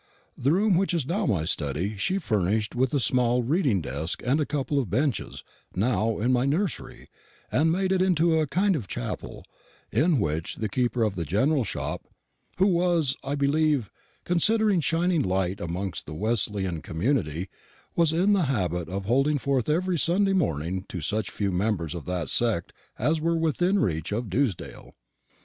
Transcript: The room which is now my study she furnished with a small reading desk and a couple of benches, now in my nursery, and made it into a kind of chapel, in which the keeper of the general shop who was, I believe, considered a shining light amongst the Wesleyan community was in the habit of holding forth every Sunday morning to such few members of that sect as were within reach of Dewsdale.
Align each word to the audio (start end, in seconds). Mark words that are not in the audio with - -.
The 0.35 0.51
room 0.51 0.77
which 0.77 0.95
is 0.95 1.05
now 1.05 1.27
my 1.27 1.45
study 1.45 1.95
she 1.95 2.17
furnished 2.17 2.73
with 2.73 2.91
a 2.91 2.99
small 2.99 3.43
reading 3.43 3.81
desk 3.81 4.23
and 4.25 4.39
a 4.39 4.47
couple 4.47 4.79
of 4.79 4.89
benches, 4.89 5.43
now 5.75 6.17
in 6.17 6.33
my 6.33 6.43
nursery, 6.47 7.07
and 7.51 7.71
made 7.71 7.91
it 7.91 8.01
into 8.01 8.39
a 8.39 8.47
kind 8.47 8.75
of 8.75 8.87
chapel, 8.87 9.45
in 9.91 10.17
which 10.19 10.55
the 10.55 10.69
keeper 10.69 11.03
of 11.03 11.13
the 11.13 11.23
general 11.23 11.63
shop 11.63 12.01
who 12.57 12.65
was, 12.65 13.15
I 13.23 13.35
believe, 13.35 13.91
considered 14.25 14.71
a 14.73 14.81
shining 14.81 15.21
light 15.21 15.61
amongst 15.61 16.07
the 16.07 16.15
Wesleyan 16.15 16.81
community 16.81 17.47
was 17.95 18.11
in 18.11 18.33
the 18.33 18.45
habit 18.45 18.89
of 18.89 19.05
holding 19.05 19.37
forth 19.37 19.69
every 19.69 19.99
Sunday 19.99 20.33
morning 20.33 20.83
to 20.89 21.01
such 21.01 21.29
few 21.29 21.51
members 21.51 21.93
of 21.93 22.05
that 22.05 22.27
sect 22.27 22.73
as 22.97 23.21
were 23.21 23.37
within 23.37 23.77
reach 23.77 24.11
of 24.11 24.31
Dewsdale. 24.31 24.95